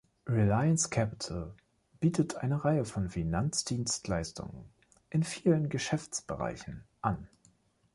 [0.27, 1.53] Reliance Capital
[1.99, 4.65] bietet eine Reihe von Finanzdienstleistungen
[5.11, 7.27] in vielen Geschäftsbereichen an.